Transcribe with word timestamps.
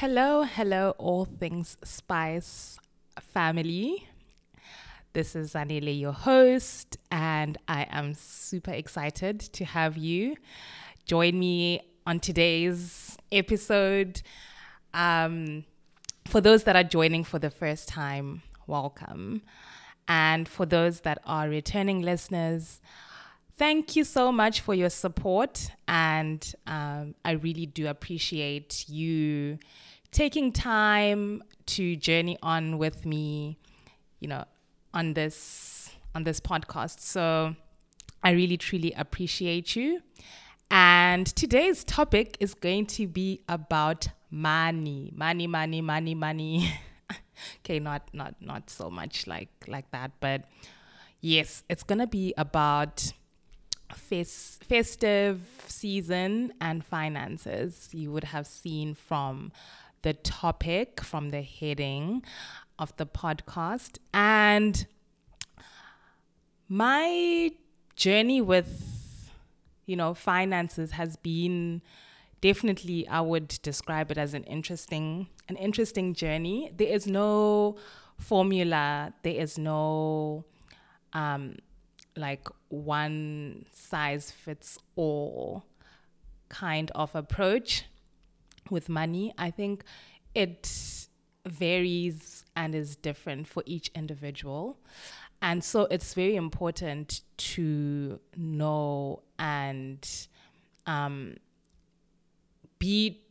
Hello, 0.00 0.44
hello, 0.44 0.94
all 0.96 1.26
things 1.26 1.76
spice 1.84 2.78
family. 3.20 4.08
This 5.12 5.36
is 5.36 5.52
Zanele, 5.52 6.00
your 6.00 6.14
host, 6.14 6.96
and 7.10 7.58
I 7.68 7.86
am 7.90 8.14
super 8.14 8.70
excited 8.70 9.40
to 9.40 9.66
have 9.66 9.98
you 9.98 10.36
join 11.04 11.38
me 11.38 11.82
on 12.06 12.18
today's 12.18 13.18
episode. 13.30 14.22
Um, 14.94 15.66
for 16.24 16.40
those 16.40 16.64
that 16.64 16.76
are 16.76 16.82
joining 16.82 17.22
for 17.22 17.38
the 17.38 17.50
first 17.50 17.86
time, 17.86 18.40
welcome. 18.66 19.42
And 20.08 20.48
for 20.48 20.64
those 20.64 21.02
that 21.02 21.18
are 21.26 21.46
returning 21.46 22.00
listeners, 22.00 22.80
thank 23.58 23.96
you 23.96 24.04
so 24.04 24.32
much 24.32 24.62
for 24.62 24.72
your 24.72 24.88
support. 24.88 25.70
And 25.86 26.54
um, 26.66 27.16
I 27.22 27.32
really 27.32 27.66
do 27.66 27.86
appreciate 27.88 28.88
you 28.88 29.58
taking 30.12 30.52
time 30.52 31.42
to 31.66 31.96
journey 31.96 32.38
on 32.42 32.78
with 32.78 33.06
me, 33.06 33.58
you 34.18 34.28
know, 34.28 34.44
on 34.92 35.14
this 35.14 35.90
on 36.14 36.24
this 36.24 36.40
podcast. 36.40 37.00
So 37.00 37.54
I 38.22 38.30
really 38.32 38.56
truly 38.56 38.92
appreciate 38.92 39.76
you. 39.76 40.02
And 40.70 41.26
today's 41.26 41.84
topic 41.84 42.36
is 42.40 42.54
going 42.54 42.86
to 42.86 43.06
be 43.06 43.42
about 43.48 44.08
money. 44.30 45.12
Money, 45.14 45.46
money, 45.46 45.80
money, 45.80 46.14
money. 46.14 46.72
okay, 47.64 47.78
not 47.78 48.02
not 48.12 48.34
not 48.40 48.70
so 48.70 48.90
much 48.90 49.26
like 49.26 49.50
like 49.66 49.90
that, 49.90 50.12
but 50.20 50.44
yes, 51.20 51.64
it's 51.68 51.82
going 51.82 51.98
to 51.98 52.06
be 52.06 52.34
about 52.36 53.12
fes- 53.94 54.58
festive 54.62 55.40
season 55.66 56.52
and 56.60 56.84
finances. 56.84 57.88
You 57.92 58.12
would 58.12 58.24
have 58.24 58.46
seen 58.46 58.94
from 58.94 59.52
the 60.02 60.14
topic 60.14 61.00
from 61.00 61.30
the 61.30 61.42
heading 61.42 62.22
of 62.78 62.96
the 62.96 63.06
podcast 63.06 63.98
and 64.14 64.86
my 66.68 67.50
journey 67.96 68.40
with 68.40 69.30
you 69.86 69.96
know 69.96 70.14
finances 70.14 70.92
has 70.92 71.16
been 71.16 71.82
definitely 72.40 73.06
I 73.08 73.20
would 73.20 73.48
describe 73.62 74.10
it 74.10 74.18
as 74.18 74.34
an 74.34 74.44
interesting 74.44 75.28
an 75.48 75.56
interesting 75.56 76.14
journey. 76.14 76.72
There 76.74 76.88
is 76.88 77.06
no 77.06 77.76
formula. 78.18 79.12
There 79.22 79.34
is 79.34 79.58
no 79.58 80.44
um, 81.12 81.56
like 82.16 82.48
one 82.68 83.66
size 83.72 84.30
fits 84.30 84.78
all 84.94 85.64
kind 86.48 86.90
of 86.94 87.14
approach 87.14 87.84
with 88.68 88.88
money. 88.88 89.32
I 89.38 89.50
think 89.50 89.84
it 90.34 91.08
varies 91.46 92.44
and 92.54 92.74
is 92.74 92.96
different 92.96 93.46
for 93.48 93.62
each 93.66 93.90
individual. 93.94 94.78
And 95.42 95.64
so 95.64 95.82
it's 95.90 96.12
very 96.12 96.36
important 96.36 97.22
to 97.38 98.20
know 98.36 99.22
and 99.38 100.06
um, 100.86 101.36
be 102.78 103.22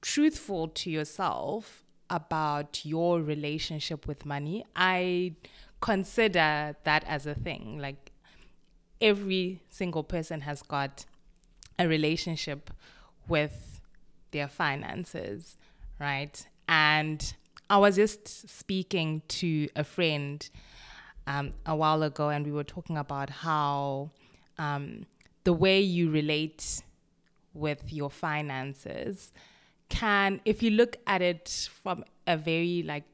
truthful 0.00 0.68
to 0.68 0.90
yourself 0.90 1.82
about 2.08 2.84
your 2.84 3.20
relationship 3.20 4.06
with 4.06 4.24
money. 4.24 4.64
I 4.76 5.34
consider 5.80 6.76
that 6.84 7.04
as 7.06 7.26
a 7.26 7.34
thing. 7.34 7.78
Like 7.80 8.12
every 9.00 9.62
single 9.68 10.04
person 10.04 10.42
has 10.42 10.62
got 10.62 11.04
a 11.78 11.88
relationship 11.88 12.70
with 13.28 13.75
their 14.36 14.48
finances, 14.48 15.56
right? 15.98 16.46
And 16.68 17.34
I 17.68 17.78
was 17.78 17.96
just 17.96 18.48
speaking 18.48 19.22
to 19.28 19.68
a 19.74 19.82
friend 19.82 20.48
um, 21.26 21.52
a 21.64 21.74
while 21.74 22.02
ago, 22.02 22.28
and 22.28 22.44
we 22.44 22.52
were 22.52 22.64
talking 22.64 22.96
about 22.96 23.30
how 23.30 24.10
um, 24.58 25.06
the 25.44 25.52
way 25.52 25.80
you 25.80 26.10
relate 26.10 26.82
with 27.54 27.92
your 27.92 28.10
finances 28.10 29.32
can, 29.88 30.40
if 30.44 30.62
you 30.62 30.70
look 30.70 30.96
at 31.06 31.22
it 31.22 31.68
from 31.82 32.04
a 32.26 32.36
very 32.36 32.82
like, 32.82 33.04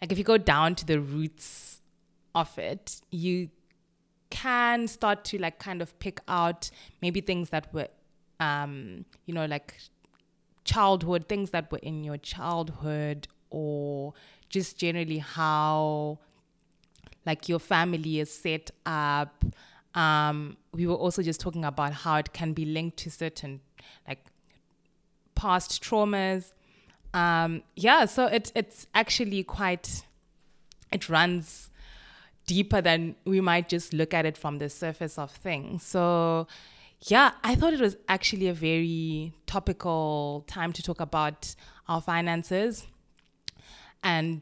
like 0.00 0.10
if 0.10 0.18
you 0.18 0.24
go 0.24 0.38
down 0.38 0.74
to 0.76 0.86
the 0.86 0.98
roots 1.00 1.80
of 2.34 2.56
it, 2.58 3.00
you 3.10 3.50
can 4.30 4.88
start 4.88 5.24
to 5.24 5.38
like 5.38 5.58
kind 5.58 5.82
of 5.82 5.96
pick 5.98 6.20
out 6.26 6.70
maybe 7.02 7.20
things 7.20 7.50
that 7.50 7.72
were, 7.74 7.88
um, 8.40 9.04
you 9.26 9.34
know, 9.34 9.46
like 9.46 9.74
childhood, 10.64 11.28
things 11.28 11.50
that 11.50 11.70
were 11.70 11.78
in 11.78 12.04
your 12.04 12.16
childhood, 12.16 13.28
or 13.50 14.14
just 14.48 14.78
generally 14.78 15.18
how 15.18 16.18
like 17.26 17.48
your 17.48 17.58
family 17.58 18.20
is 18.20 18.30
set 18.30 18.70
up. 18.86 19.44
Um, 19.94 20.56
we 20.72 20.86
were 20.86 20.94
also 20.94 21.22
just 21.22 21.40
talking 21.40 21.64
about 21.64 21.92
how 21.92 22.16
it 22.16 22.32
can 22.32 22.52
be 22.52 22.64
linked 22.64 22.96
to 22.98 23.10
certain 23.10 23.60
like 24.06 24.24
past 25.34 25.82
traumas. 25.82 26.52
Um, 27.12 27.62
yeah, 27.76 28.06
so 28.06 28.26
it, 28.26 28.50
it's 28.54 28.86
actually 28.94 29.44
quite, 29.44 30.02
it 30.92 31.08
runs 31.08 31.70
deeper 32.46 32.80
than 32.80 33.14
we 33.24 33.40
might 33.40 33.68
just 33.68 33.94
look 33.94 34.12
at 34.12 34.26
it 34.26 34.36
from 34.36 34.58
the 34.58 34.68
surface 34.68 35.16
of 35.16 35.30
things. 35.30 35.84
So, 35.84 36.48
yeah, 37.06 37.32
I 37.42 37.54
thought 37.54 37.74
it 37.74 37.80
was 37.80 37.96
actually 38.08 38.48
a 38.48 38.54
very 38.54 39.34
topical 39.46 40.44
time 40.46 40.72
to 40.72 40.82
talk 40.82 41.00
about 41.00 41.54
our 41.86 42.00
finances 42.00 42.86
and 44.02 44.40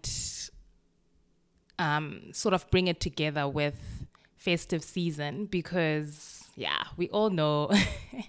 um, 1.81 2.31
sort 2.33 2.55
of 2.55 2.71
bring 2.71 2.87
it 2.87 3.01
together 3.01 3.49
with 3.49 4.07
festive 4.37 4.85
season 4.85 5.47
because, 5.47 6.45
yeah, 6.55 6.85
we 6.97 7.09
all 7.09 7.31
know 7.31 7.69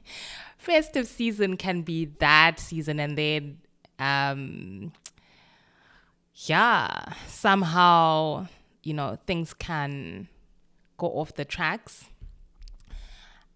festive 0.58 1.06
season 1.06 1.56
can 1.56 1.84
be 1.84 2.06
that 2.18 2.60
season 2.60 3.00
and 3.00 3.16
then, 3.16 3.60
um, 4.00 4.92
yeah, 6.34 7.14
somehow, 7.28 8.48
you 8.82 8.96
know, 8.96 9.20
things 9.28 9.54
can 9.54 10.28
go 10.98 11.06
off 11.08 11.36
the 11.36 11.46
tracks. 11.46 12.06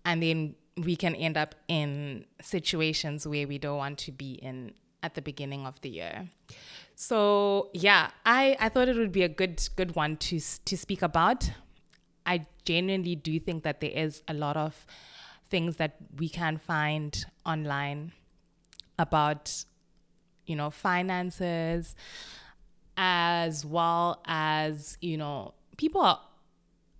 And 0.05 0.23
then 0.23 0.55
we 0.77 0.95
can 0.95 1.15
end 1.15 1.38
up 1.38 1.55
in 1.67 2.25
situations 2.41 3.27
where 3.27 3.47
we 3.47 3.57
don't 3.57 3.77
want 3.77 3.97
to 3.99 4.11
be 4.11 4.33
in 4.33 4.73
at 5.03 5.15
the 5.15 5.21
beginning 5.21 5.65
of 5.65 5.79
the 5.81 5.89
year. 5.89 6.29
So 6.95 7.69
yeah, 7.73 8.09
I, 8.25 8.57
I 8.59 8.69
thought 8.69 8.88
it 8.88 8.95
would 8.95 9.11
be 9.11 9.23
a 9.23 9.29
good 9.29 9.67
good 9.75 9.95
one 9.95 10.17
to 10.17 10.39
to 10.39 10.77
speak 10.77 11.01
about. 11.01 11.51
I 12.25 12.45
genuinely 12.65 13.15
do 13.15 13.39
think 13.39 13.63
that 13.63 13.79
there 13.79 13.91
is 13.91 14.23
a 14.27 14.33
lot 14.33 14.57
of 14.57 14.85
things 15.49 15.77
that 15.77 15.95
we 16.17 16.27
can 16.27 16.57
find 16.57 17.25
online 17.45 18.11
about 18.99 19.63
you 20.45 20.55
know 20.55 20.69
finances 20.69 21.95
as 22.97 23.63
well 23.65 24.21
as 24.25 24.97
you 25.01 25.17
know 25.17 25.53
people 25.77 26.01
are 26.01 26.19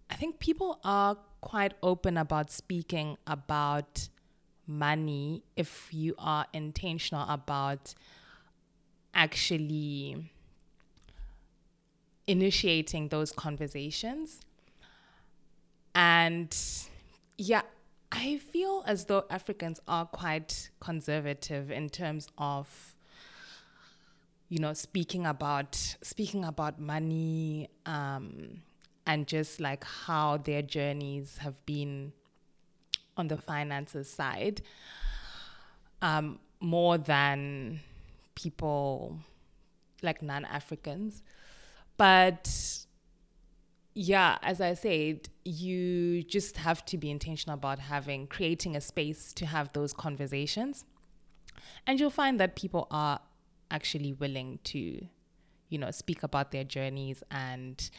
I 0.10 0.16
think 0.16 0.40
people 0.40 0.80
are 0.84 1.18
quite 1.42 1.74
open 1.84 2.18
about 2.18 2.52
speaking 2.52 3.18
about 3.28 4.10
money 4.66 5.44
if 5.56 5.90
you 5.92 6.16
are 6.18 6.46
intentional 6.54 7.28
about 7.30 7.94
actually 9.14 10.32
initiating 12.28 13.08
those 13.08 13.32
conversations. 13.32 14.42
And 15.96 16.56
yeah, 17.38 17.62
I 18.12 18.38
feel 18.38 18.84
as 18.86 19.06
though 19.06 19.26
Africans 19.30 19.80
are 19.88 20.06
quite 20.06 20.70
conservative 20.80 21.72
in 21.72 21.90
terms 21.90 22.28
of 22.38 22.96
you 24.50 24.60
know 24.60 24.74
speaking 24.74 25.26
about 25.26 25.76
speaking 26.02 26.46
about 26.46 26.80
money 26.80 27.70
um, 27.86 28.62
and 29.08 29.26
just 29.26 29.60
like 29.62 29.84
how 29.86 30.38
their 30.38 30.62
journeys 30.62 31.38
have 31.38 31.66
been 31.66 32.12
on 33.16 33.30
the 33.30 33.38
finances 33.38 34.08
side 34.10 34.62
um, 36.02 36.40
more 36.60 36.98
than 36.98 37.80
people 38.36 39.18
like 40.04 40.22
non 40.22 40.46
Africans. 40.46 41.24
But 41.96 42.86
yeah, 43.96 44.38
as 44.44 44.62
I 44.62 44.74
said, 44.74 45.30
you 45.46 46.22
just 46.24 46.58
have 46.58 46.86
to 46.86 46.98
be 46.98 47.10
intentional 47.10 47.56
about 47.56 47.80
having, 47.80 48.28
creating 48.28 48.76
a 48.76 48.82
space 48.82 49.34
to 49.34 49.46
have 49.46 49.72
those 49.74 49.94
conversations. 49.94 50.86
And 51.88 52.00
you'll 52.00 52.10
find 52.10 52.40
that 52.42 52.56
people 52.56 52.88
are 52.92 53.20
actually 53.72 54.14
willing 54.14 54.60
to, 54.66 55.08
you 55.70 55.78
know, 55.80 55.92
speak 55.92 56.24
about 56.24 56.52
their 56.52 56.66
journeys 56.66 57.24
and 57.32 57.90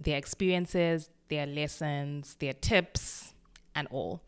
their 0.00 0.16
experiences, 0.16 1.10
their 1.28 1.46
lessons, 1.46 2.36
their 2.38 2.54
tips, 2.54 3.34
and 3.74 3.88
all. 3.90 4.22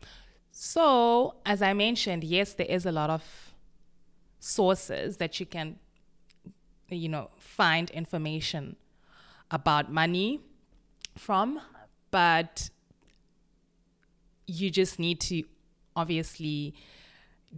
So, 0.51 1.35
as 1.45 1.61
I 1.61 1.73
mentioned, 1.73 2.23
yes, 2.23 2.53
there 2.53 2.67
is 2.67 2.85
a 2.85 2.91
lot 2.91 3.09
of 3.09 3.23
sources 4.39 5.17
that 5.17 5.39
you 5.39 5.45
can, 5.45 5.77
you 6.89 7.09
know, 7.09 7.29
find 7.37 7.89
information 7.91 8.75
about 9.49 9.91
money 9.91 10.41
from, 11.17 11.59
but 12.11 12.69
you 14.47 14.69
just 14.69 14.99
need 14.99 15.19
to 15.21 15.43
obviously 15.95 16.73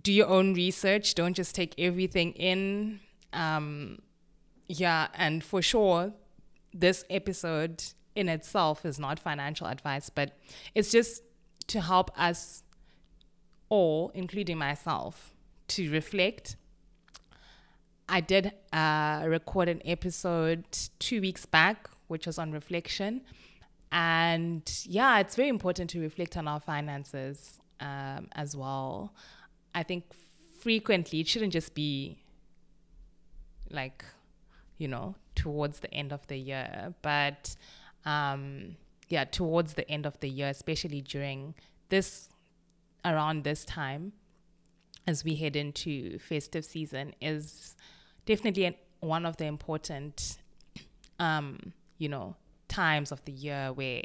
do 0.02 0.12
your 0.12 0.28
own 0.28 0.54
research. 0.54 1.16
Don't 1.16 1.34
just 1.34 1.56
take 1.56 1.74
everything 1.78 2.34
in. 2.34 3.00
Um, 3.32 4.00
yeah, 4.68 5.08
and 5.16 5.44
for 5.44 5.62
sure, 5.62 6.14
this 6.74 7.04
episode 7.10 7.84
in 8.16 8.30
itself 8.30 8.86
is 8.86 9.00
not 9.00 9.20
financial 9.20 9.68
advice, 9.68 10.10
but 10.10 10.38
it's 10.76 10.92
just 10.92 11.24
to 11.68 11.82
help 11.82 12.12
us 12.20 12.64
all, 13.70 14.12
including 14.14 14.58
myself, 14.58 15.34
to 15.70 15.92
reflect. 15.92 16.56
I 18.08 18.22
did 18.22 18.52
uh, 18.72 19.24
record 19.28 19.70
an 19.70 19.82
episode 19.86 20.66
two 21.00 21.22
weeks 21.22 21.46
back, 21.46 21.90
which 22.08 22.28
was 22.28 22.38
on 22.38 22.52
reflection. 22.52 23.22
And 23.92 24.70
yeah, 24.86 25.20
it's 25.20 25.36
very 25.36 25.50
important 25.50 25.90
to 25.92 26.00
reflect 26.02 26.36
on 26.36 26.48
our 26.48 26.60
finances 26.60 27.60
um, 27.80 28.28
as 28.34 28.56
well. 28.56 29.14
I 29.74 29.84
think 29.84 30.04
frequently 30.60 31.22
it 31.22 31.28
shouldn't 31.28 31.54
just 31.54 31.74
be 31.74 32.18
like, 33.70 34.04
you 34.78 34.88
know, 34.88 35.16
towards 35.36 35.80
the 35.80 35.94
end 35.94 36.12
of 36.14 36.26
the 36.28 36.38
year, 36.38 36.94
but 37.02 37.56
um, 38.06 38.76
yeah, 39.10 39.26
towards 39.26 39.74
the 39.74 39.90
end 39.90 40.06
of 40.06 40.20
the 40.20 40.30
year, 40.30 40.50
especially 40.50 41.02
during 41.02 41.56
this, 41.90 42.30
around 43.06 43.44
this 43.44 43.66
time, 43.66 44.14
as 45.06 45.24
we 45.24 45.36
head 45.36 45.56
into 45.56 46.18
festive 46.20 46.66
season, 46.66 47.14
is 47.22 47.76
definitely 48.26 48.66
an, 48.66 48.76
one 49.02 49.26
of 49.26 49.38
the 49.38 49.46
important, 49.46 50.38
um, 51.20 51.74
you 51.98 52.10
know, 52.10 52.36
times 52.68 53.12
of 53.12 53.24
the 53.26 53.32
year 53.32 53.72
where 53.74 54.02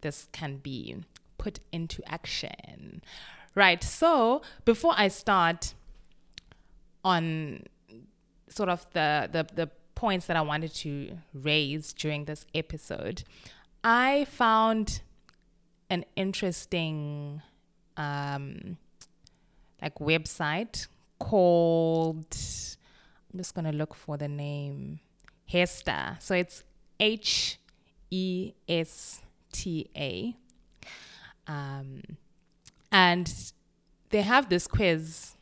this 0.00 0.26
can 0.32 0.56
be 0.56 0.96
put 1.38 1.60
into 1.70 2.02
action. 2.10 3.02
Right. 3.54 3.82
So 3.84 4.42
before 4.64 4.94
I 4.96 5.08
start 5.08 5.74
on 7.04 7.64
sort 8.48 8.68
of 8.68 8.86
the, 8.92 9.28
the, 9.30 9.46
the 9.54 9.70
points 10.02 10.26
that 10.26 10.36
I 10.36 10.40
wanted 10.40 10.74
to 10.74 11.16
raise 11.32 11.92
during 11.92 12.24
this 12.24 12.44
episode, 12.56 13.22
I 13.84 14.24
found 14.24 15.00
an 15.88 16.04
interesting 16.16 17.40
um, 17.96 18.78
like 19.80 19.94
website 20.00 20.88
called 21.20 22.36
I'm 23.32 23.38
just 23.38 23.54
gonna 23.54 23.70
look 23.70 23.94
for 23.94 24.16
the 24.16 24.26
name 24.26 24.98
Hesta. 25.48 26.16
So 26.18 26.34
it's 26.34 26.64
H 26.98 27.60
E 28.10 28.54
S 28.68 29.22
T 29.52 29.88
A. 29.96 30.34
Um, 31.46 32.02
and 32.90 33.32
they 34.10 34.22
have 34.22 34.48
this 34.48 34.66
quiz 34.66 35.36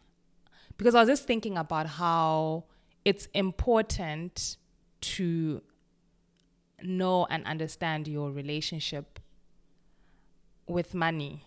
because 0.77 0.95
I 0.95 1.01
was 1.01 1.09
just 1.09 1.27
thinking 1.27 1.57
about 1.57 1.87
how 1.87 2.65
it's 3.11 3.27
important 3.35 4.57
to 5.01 5.61
know 6.81 7.27
and 7.29 7.45
understand 7.45 8.07
your 8.07 8.31
relationship 8.31 9.19
with 10.69 10.95
money. 10.95 11.43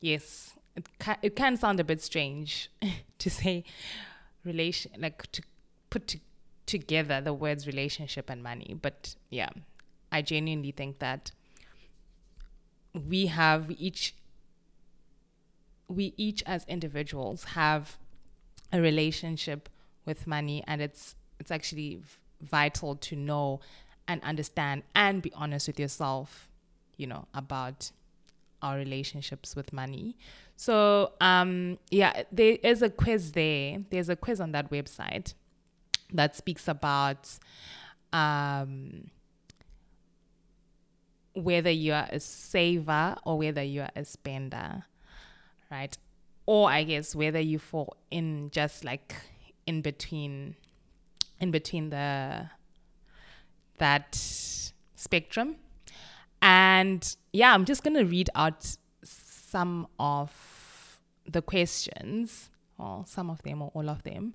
Yes, 0.00 0.54
it 0.76 0.86
can, 1.00 1.16
it 1.20 1.34
can 1.34 1.56
sound 1.56 1.80
a 1.80 1.84
bit 1.84 2.00
strange 2.00 2.70
to 3.18 3.28
say 3.28 3.64
relation 4.44 4.92
like 4.98 5.26
to 5.32 5.42
put 5.90 6.06
to, 6.06 6.20
together 6.64 7.20
the 7.20 7.34
words 7.34 7.66
relationship 7.66 8.30
and 8.30 8.40
money, 8.40 8.76
but 8.80 9.16
yeah, 9.30 9.50
I 10.12 10.22
genuinely 10.22 10.70
think 10.70 11.00
that 11.00 11.32
we 12.94 13.26
have 13.26 13.68
each 13.72 14.14
we 15.88 16.14
each 16.16 16.44
as 16.46 16.64
individuals 16.68 17.42
have 17.58 17.98
a 18.72 18.80
relationship 18.80 19.68
with 20.08 20.26
money 20.26 20.64
and 20.66 20.82
it's 20.82 21.14
it's 21.38 21.52
actually 21.52 22.00
vital 22.40 22.96
to 22.96 23.14
know 23.14 23.60
and 24.08 24.22
understand 24.24 24.82
and 24.96 25.22
be 25.22 25.32
honest 25.34 25.68
with 25.68 25.78
yourself 25.78 26.48
you 26.96 27.06
know 27.06 27.26
about 27.34 27.92
our 28.60 28.76
relationships 28.76 29.54
with 29.54 29.72
money. 29.72 30.16
So 30.56 31.12
um 31.20 31.78
yeah 31.90 32.24
there 32.32 32.58
is 32.62 32.82
a 32.82 32.90
quiz 32.90 33.32
there. 33.32 33.84
There's 33.90 34.08
a 34.08 34.16
quiz 34.16 34.40
on 34.40 34.52
that 34.52 34.70
website 34.70 35.34
that 36.12 36.34
speaks 36.34 36.66
about 36.66 37.38
um 38.12 39.10
whether 41.34 41.70
you're 41.70 42.06
a 42.10 42.18
saver 42.18 43.14
or 43.24 43.38
whether 43.38 43.62
you're 43.62 43.90
a 43.94 44.04
spender 44.04 44.84
right? 45.70 45.96
Or 46.46 46.70
i 46.70 46.82
guess 46.82 47.14
whether 47.14 47.38
you 47.38 47.58
fall 47.58 47.96
in 48.10 48.50
just 48.50 48.82
like 48.82 49.14
in 49.68 49.82
between 49.82 50.56
in 51.40 51.50
between 51.52 51.90
the 51.90 52.50
that 53.76 54.14
spectrum. 54.96 55.56
And 56.40 57.16
yeah 57.32 57.52
i'm 57.52 57.64
just 57.64 57.84
going 57.84 57.96
to 57.96 58.04
read 58.04 58.30
out 58.34 58.76
some 59.02 59.86
of 60.00 61.00
the 61.26 61.42
questions 61.42 62.50
or 62.78 63.04
some 63.06 63.28
of 63.28 63.42
them 63.42 63.62
or 63.62 63.70
all 63.74 63.88
of 63.90 64.02
them. 64.02 64.34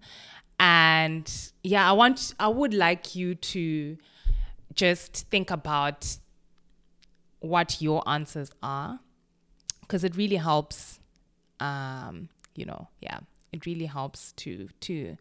And 0.59 1.27
yeah 1.63 1.89
i 1.89 1.94
want 1.94 2.35
i 2.39 2.47
would 2.47 2.74
like 2.74 3.15
you 3.15 3.35
to 3.35 3.97
just 4.75 5.27
think 5.30 5.51
about 5.51 6.18
what 7.39 7.81
your 7.81 8.07
answers 8.07 8.51
are 8.62 9.00
because 9.81 10.03
it 10.03 10.15
really 10.15 10.38
helps 10.38 11.00
um, 11.59 12.30
you 12.56 12.65
know 12.65 12.88
yeah 13.01 13.19
it 13.54 13.66
really 13.66 13.86
helps 13.86 14.34
to 14.34 14.68
to 14.82 15.16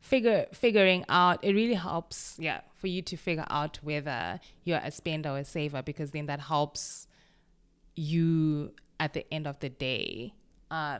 figure 0.00 0.46
figuring 0.52 1.04
out 1.08 1.42
it 1.42 1.54
really 1.54 1.74
helps 1.74 2.36
yeah 2.38 2.60
for 2.74 2.86
you 2.86 3.02
to 3.02 3.16
figure 3.16 3.46
out 3.50 3.78
whether 3.82 4.40
you're 4.64 4.80
a 4.82 4.90
spender 4.90 5.30
or 5.30 5.38
a 5.38 5.44
saver 5.44 5.82
because 5.82 6.10
then 6.12 6.26
that 6.26 6.40
helps 6.40 7.06
you 7.96 8.72
at 9.00 9.12
the 9.12 9.26
end 9.32 9.46
of 9.46 9.58
the 9.60 9.68
day 9.68 10.32
uh, 10.70 10.98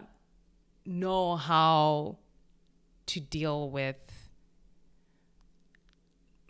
know 0.86 1.36
how 1.36 2.16
to 3.06 3.20
deal 3.20 3.70
with 3.70 3.96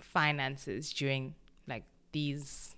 finances 0.01 0.93
during 0.93 1.35
like 1.67 1.85
these 2.13 2.77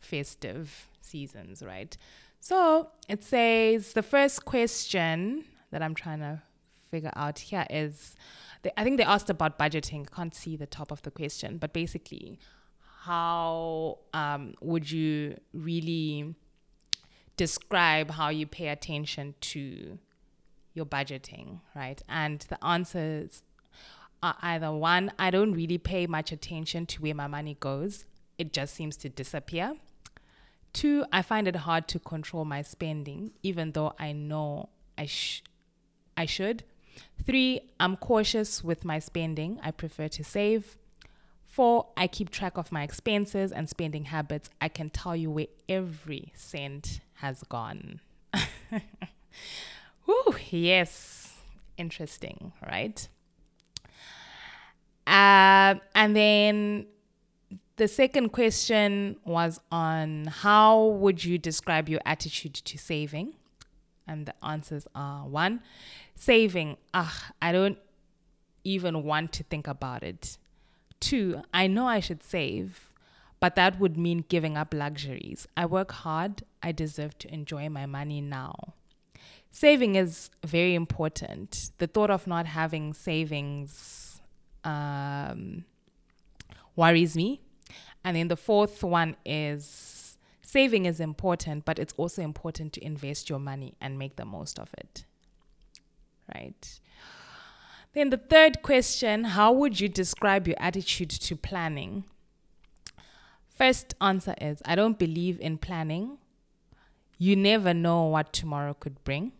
festive 0.00 0.88
seasons, 1.00 1.62
right? 1.62 1.96
So 2.40 2.88
it 3.08 3.22
says 3.22 3.92
the 3.92 4.02
first 4.02 4.44
question 4.44 5.44
that 5.70 5.82
I'm 5.82 5.94
trying 5.94 6.20
to 6.20 6.42
figure 6.92 7.12
out 7.16 7.38
here 7.38 7.66
is 7.70 8.14
they, 8.62 8.70
I 8.76 8.84
think 8.84 8.98
they 8.98 9.04
asked 9.04 9.30
about 9.30 9.58
budgeting. 9.58 10.08
Can't 10.14 10.34
see 10.34 10.56
the 10.56 10.66
top 10.66 10.92
of 10.92 11.02
the 11.02 11.10
question, 11.10 11.58
but 11.58 11.72
basically, 11.72 12.38
how 13.04 13.98
um, 14.12 14.54
would 14.60 14.88
you 14.90 15.36
really 15.52 16.36
describe 17.36 18.10
how 18.10 18.28
you 18.28 18.46
pay 18.46 18.68
attention 18.68 19.34
to 19.52 19.98
your 20.74 20.86
budgeting, 20.86 21.60
right? 21.74 22.00
And 22.08 22.40
the 22.48 22.62
answers 22.64 23.42
are 24.22 24.36
either 24.42 24.70
one, 24.70 25.12
I 25.18 25.30
don't 25.30 25.52
really 25.52 25.78
pay 25.78 26.06
much 26.06 26.30
attention 26.30 26.86
to 26.86 27.02
where 27.02 27.14
my 27.14 27.26
money 27.26 27.56
goes, 27.58 28.04
it 28.38 28.52
just 28.52 28.74
seems 28.74 28.96
to 28.98 29.08
disappear. 29.08 29.74
Two, 30.72 31.04
I 31.12 31.22
find 31.22 31.48
it 31.48 31.56
hard 31.56 31.88
to 31.88 31.98
control 31.98 32.44
my 32.44 32.62
spending, 32.62 33.32
even 33.42 33.72
though 33.72 33.94
I 33.98 34.12
know 34.12 34.68
I, 34.96 35.06
sh- 35.06 35.42
I 36.16 36.26
should. 36.26 36.64
Three, 37.24 37.60
I'm 37.78 37.96
cautious 37.96 38.64
with 38.64 38.84
my 38.84 38.98
spending. 38.98 39.60
I 39.62 39.70
prefer 39.70 40.08
to 40.08 40.24
save. 40.24 40.76
Four, 41.46 41.88
I 41.96 42.06
keep 42.06 42.30
track 42.30 42.56
of 42.56 42.72
my 42.72 42.82
expenses 42.82 43.52
and 43.52 43.68
spending 43.68 44.06
habits. 44.06 44.48
I 44.60 44.68
can 44.68 44.90
tell 44.90 45.14
you 45.14 45.30
where 45.30 45.48
every 45.68 46.32
cent 46.34 47.00
has 47.14 47.42
gone. 47.44 48.00
Whew, 50.06 50.34
yes, 50.50 51.36
interesting, 51.76 52.52
right? 52.66 53.06
Uh, 55.06 55.74
and 55.94 56.16
then 56.16 56.86
the 57.76 57.88
second 57.88 58.30
question 58.30 59.16
was 59.24 59.60
on 59.70 60.26
how 60.26 60.86
would 60.86 61.24
you 61.24 61.38
describe 61.38 61.88
your 61.88 62.00
attitude 62.06 62.54
to 62.54 62.78
saving? 62.78 63.34
And 64.06 64.26
the 64.26 64.34
answers 64.44 64.86
are 64.94 65.26
one, 65.26 65.60
saving, 66.16 66.76
ah, 66.92 67.32
I 67.40 67.52
don't 67.52 67.78
even 68.64 69.04
want 69.04 69.32
to 69.34 69.42
think 69.44 69.66
about 69.66 70.02
it. 70.02 70.38
Two, 71.00 71.42
I 71.52 71.66
know 71.66 71.86
I 71.86 72.00
should 72.00 72.22
save, 72.22 72.94
but 73.40 73.54
that 73.56 73.80
would 73.80 73.96
mean 73.96 74.24
giving 74.28 74.56
up 74.56 74.72
luxuries. 74.74 75.46
I 75.56 75.66
work 75.66 75.92
hard, 75.92 76.42
I 76.62 76.72
deserve 76.72 77.18
to 77.18 77.32
enjoy 77.32 77.68
my 77.68 77.86
money 77.86 78.20
now. 78.20 78.74
saving 79.50 79.96
is 79.96 80.30
very 80.44 80.74
important. 80.74 81.70
The 81.78 81.86
thought 81.86 82.10
of 82.10 82.26
not 82.26 82.46
having 82.46 82.94
savings 82.94 84.20
um, 84.64 85.64
worries 86.74 87.14
me. 87.16 87.42
And 88.04 88.16
then 88.16 88.28
the 88.28 88.36
fourth 88.36 88.82
one 88.82 89.16
is 89.24 90.01
saving 90.52 90.84
is 90.84 91.00
important, 91.00 91.64
but 91.64 91.78
it's 91.78 91.94
also 91.96 92.22
important 92.22 92.74
to 92.74 92.84
invest 92.84 93.30
your 93.30 93.38
money 93.38 93.74
and 93.80 93.98
make 93.98 94.16
the 94.16 94.24
most 94.26 94.58
of 94.58 94.68
it. 94.76 95.04
Right? 96.34 96.80
Then 97.94 98.10
the 98.10 98.18
third 98.18 98.62
question 98.62 99.24
how 99.24 99.52
would 99.52 99.80
you 99.80 99.88
describe 99.88 100.46
your 100.46 100.56
attitude 100.60 101.10
to 101.10 101.36
planning? 101.36 102.04
First 103.48 103.94
answer 104.00 104.34
is 104.40 104.62
I 104.64 104.74
don't 104.74 104.98
believe 104.98 105.40
in 105.40 105.58
planning. 105.58 106.18
You 107.18 107.36
never 107.36 107.72
know 107.72 108.04
what 108.04 108.32
tomorrow 108.32 108.74
could 108.74 109.02
bring. 109.04 109.32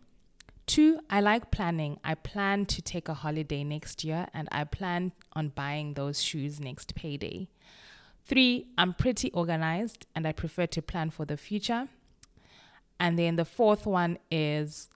Two, 0.65 0.99
I 1.09 1.19
like 1.19 1.51
planning. 1.51 1.99
I 2.03 2.15
plan 2.15 2.65
to 2.67 2.81
take 2.81 3.09
a 3.09 3.13
holiday 3.13 3.63
next 3.63 4.03
year 4.03 4.27
and 4.33 4.47
I 4.51 4.63
plan 4.63 5.11
on 5.33 5.49
buying 5.49 5.93
those 5.93 6.21
shoes 6.23 6.59
next 6.59 6.95
payday. 6.95 7.49
Three, 8.25 8.67
I'm 8.77 8.93
pretty 8.93 9.31
organized 9.31 10.05
and 10.15 10.25
I 10.25 10.31
prefer 10.31 10.65
to 10.67 10.81
plan 10.81 11.09
for 11.09 11.25
the 11.25 11.37
future. 11.37 11.89
And 12.99 13.19
then 13.19 13.35
the 13.35 13.45
fourth 13.45 13.85
one 13.85 14.17
is 14.31 14.89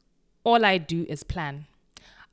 all 0.43 0.63
I 0.63 0.77
do 0.77 1.05
is 1.09 1.23
plan. 1.23 1.65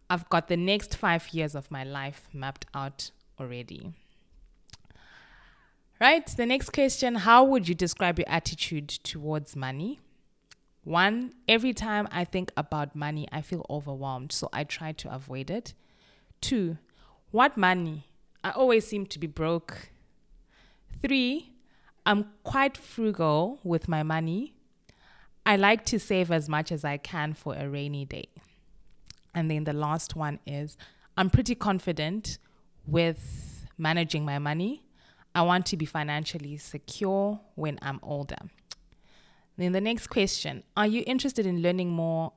I've 0.09 0.29
got 0.29 0.49
the 0.49 0.57
next 0.57 0.97
five 0.97 1.29
years 1.33 1.55
of 1.55 1.71
my 1.71 1.83
life 1.83 2.29
mapped 2.33 2.67
out 2.75 3.11
already. 3.41 3.93
Right, 6.01 6.27
the 6.27 6.47
next 6.47 6.71
question 6.71 7.17
How 7.17 7.45
would 7.45 7.69
you 7.69 7.75
describe 7.75 8.19
your 8.19 8.29
attitude 8.29 8.89
towards 8.89 9.57
money? 9.57 10.01
One, 10.85 11.33
every 11.49 11.73
time 11.73 12.07
I 12.13 12.25
think 12.25 12.53
about 12.57 12.95
money, 12.95 13.27
I 13.33 13.41
feel 13.41 13.65
overwhelmed, 13.71 14.31
so 14.31 14.51
I 14.53 14.65
try 14.65 14.93
to 14.93 15.15
avoid 15.15 15.51
it. 15.51 15.73
Two, 16.43 16.77
what 17.31 17.57
money? 17.57 18.05
I 18.43 18.51
always 18.51 18.87
seem 18.87 19.07
to 19.07 19.19
be 19.19 19.27
broke. 19.27 19.89
Three, 21.05 21.53
I'm 22.07 22.31
quite 22.45 22.79
frugal 22.79 23.61
with 23.63 23.89
my 23.89 24.03
money. 24.03 24.55
I 25.45 25.57
like 25.57 25.85
to 25.87 26.01
save 26.01 26.31
as 26.31 26.49
much 26.49 26.73
as 26.73 26.83
I 26.83 26.97
can 26.97 27.35
for 27.35 27.55
a 27.55 27.69
rainy 27.69 28.07
day. 28.07 28.31
And 29.35 29.51
then 29.51 29.65
the 29.65 29.75
last 29.75 30.17
one 30.17 30.39
is 30.47 30.79
I'm 31.19 31.29
pretty 31.29 31.55
confident 31.57 32.39
with 32.87 33.67
managing 33.77 34.25
my 34.25 34.39
money. 34.39 34.87
I 35.35 35.43
want 35.43 35.67
to 35.67 35.77
be 35.77 35.85
financially 35.85 36.57
secure 36.57 37.39
when 37.55 37.79
I'm 37.83 38.01
older. 38.03 38.39
Then 39.59 39.73
the 39.73 39.83
next 39.83 40.07
question 40.07 40.63
Are 40.75 40.87
you 40.87 41.05
interested 41.07 41.45
in 41.45 41.61
learning 41.61 41.91
more 41.91 42.33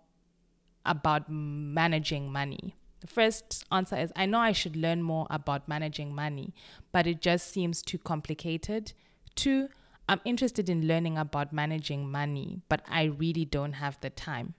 about 0.85 1.29
managing 1.29 2.33
money? 2.33 2.75
The 2.99 3.07
first 3.07 3.65
answer 3.71 3.95
is 3.95 4.11
I 4.15 4.25
know 4.25 4.39
I 4.39 4.51
should 4.51 4.75
learn 4.75 5.03
more 5.03 5.27
about 5.29 5.67
managing 5.67 6.15
money, 6.15 6.53
but 6.91 7.05
it 7.05 7.21
just 7.21 7.51
seems 7.51 7.81
too 7.81 7.97
complicated. 7.97 8.93
Two, 9.35 9.69
I'm 10.09 10.21
interested 10.25 10.69
in 10.69 10.87
learning 10.87 11.17
about 11.17 11.53
managing 11.53 12.09
money, 12.09 12.61
but 12.69 12.81
I 12.87 13.03
really 13.03 13.45
don't 13.45 13.73
have 13.73 13.99
the 14.01 14.09
time. 14.09 14.55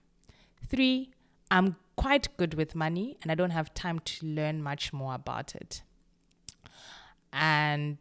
Three, 0.69 1.11
I'm 1.51 1.75
quite 1.95 2.29
good 2.37 2.53
with 2.53 2.75
money 2.75 3.17
and 3.21 3.31
I 3.31 3.35
don't 3.35 3.49
have 3.49 3.73
time 3.73 3.99
to 3.99 4.25
learn 4.25 4.63
much 4.63 4.93
more 4.93 5.15
about 5.15 5.55
it. 5.55 5.81
And 7.33 7.97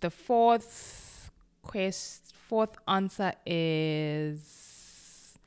the 0.00 0.10
fourth 0.10 1.30
quest 1.62 2.34
fourth 2.48 2.76
answer 2.88 3.32
is 3.46 5.38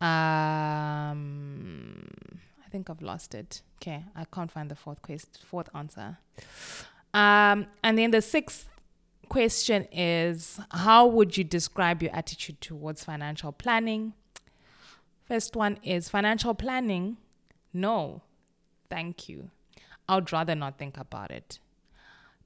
um 0.00 2.08
I 2.68 2.70
think 2.70 2.90
I've 2.90 3.00
lost 3.00 3.34
it. 3.34 3.62
Okay, 3.80 4.04
I 4.14 4.24
can't 4.26 4.50
find 4.50 4.70
the 4.70 4.74
fourth 4.74 5.00
quest 5.00 5.42
fourth 5.42 5.70
answer. 5.74 6.18
Um 7.14 7.66
and 7.82 7.96
then 7.96 8.10
the 8.10 8.20
sixth 8.20 8.68
question 9.30 9.88
is 9.90 10.60
how 10.70 11.06
would 11.06 11.38
you 11.38 11.44
describe 11.44 12.02
your 12.02 12.14
attitude 12.14 12.60
towards 12.60 13.04
financial 13.04 13.52
planning? 13.52 14.12
First 15.24 15.56
one 15.56 15.78
is 15.82 16.10
financial 16.10 16.54
planning. 16.54 17.16
No, 17.72 18.20
thank 18.90 19.30
you. 19.30 19.50
I'd 20.06 20.30
rather 20.30 20.54
not 20.54 20.78
think 20.78 20.98
about 20.98 21.30
it. 21.30 21.60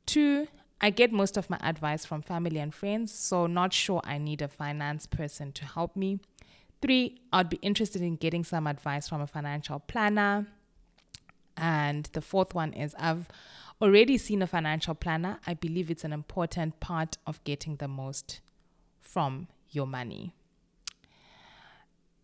Two, 0.06 0.46
I 0.80 0.90
get 0.90 1.12
most 1.12 1.36
of 1.36 1.50
my 1.50 1.58
advice 1.62 2.04
from 2.04 2.22
family 2.22 2.58
and 2.58 2.72
friends, 2.72 3.12
so 3.12 3.48
not 3.48 3.72
sure 3.72 4.00
I 4.04 4.18
need 4.18 4.40
a 4.40 4.48
finance 4.48 5.06
person 5.06 5.50
to 5.52 5.64
help 5.64 5.96
me. 5.96 6.20
Three, 6.82 7.20
I'd 7.32 7.48
be 7.48 7.58
interested 7.62 8.02
in 8.02 8.16
getting 8.16 8.42
some 8.42 8.66
advice 8.66 9.08
from 9.08 9.20
a 9.20 9.26
financial 9.26 9.78
planner. 9.78 10.48
And 11.56 12.08
the 12.12 12.20
fourth 12.20 12.54
one 12.54 12.72
is 12.72 12.94
I've 12.98 13.28
already 13.80 14.18
seen 14.18 14.42
a 14.42 14.48
financial 14.48 14.94
planner. 14.94 15.38
I 15.46 15.54
believe 15.54 15.90
it's 15.90 16.02
an 16.02 16.12
important 16.12 16.80
part 16.80 17.18
of 17.24 17.42
getting 17.44 17.76
the 17.76 17.86
most 17.86 18.40
from 19.00 19.46
your 19.70 19.86
money. 19.86 20.34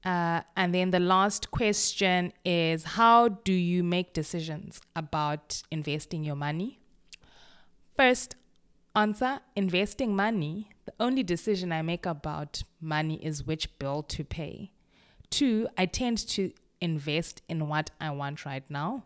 Uh, 0.05 0.41
and 0.57 0.75
then 0.75 0.91
the 0.91 1.01
last 1.01 1.51
question 1.51 2.33
is 2.45 2.83
How 2.85 3.29
do 3.29 3.53
you 3.53 3.85
make 3.85 4.13
decisions 4.13 4.81
about 4.97 5.63
investing 5.71 6.25
your 6.25 6.37
money? 6.37 6.81
First, 7.97 8.35
answer 8.95 9.41
investing 9.55 10.17
money. 10.17 10.71
The 10.89 11.05
only 11.05 11.23
decision 11.23 11.71
I 11.71 11.83
make 11.83 12.07
about 12.07 12.63
money 12.81 13.23
is 13.23 13.45
which 13.45 13.79
bill 13.79 14.03
to 14.05 14.25
pay. 14.25 14.71
Two, 15.29 15.69
I 15.77 15.85
tend 15.85 16.17
to 16.29 16.51
invest 16.81 17.43
in 17.47 17.69
what 17.69 17.91
I 18.01 18.11
want 18.13 18.47
right 18.47 18.63
now. 18.71 19.05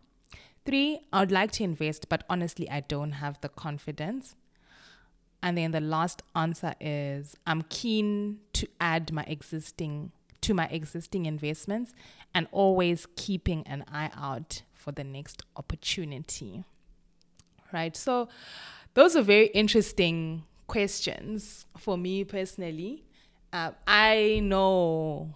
Three, 0.65 1.01
I 1.11 1.19
would 1.19 1.31
like 1.33 1.51
to 1.53 1.65
invest, 1.65 2.07
but 2.07 2.23
honestly, 2.29 2.69
I 2.69 2.79
don't 2.79 3.11
have 3.11 3.41
the 3.41 3.49
confidence. 3.49 4.37
And 5.41 5.57
then 5.57 5.71
the 5.71 5.81
last 5.81 6.23
answer 6.33 6.73
is 6.79 7.35
I'm 7.45 7.63
keen 7.63 8.39
to 8.53 8.65
add 8.79 9.11
my 9.11 9.23
existing 9.23 10.13
to 10.39 10.53
my 10.53 10.67
existing 10.67 11.25
investments 11.25 11.91
and 12.33 12.47
always 12.53 13.07
keeping 13.17 13.67
an 13.67 13.83
eye 13.91 14.11
out 14.15 14.61
for 14.73 14.93
the 14.93 15.03
next 15.03 15.43
opportunity. 15.57 16.63
Right? 17.73 17.97
So, 17.97 18.29
those 18.93 19.17
are 19.17 19.21
very 19.21 19.47
interesting 19.47 20.43
questions 20.67 21.65
for 21.77 21.97
me 21.97 22.23
personally. 22.23 23.03
Uh, 23.51 23.71
I 23.85 24.39
know 24.43 25.33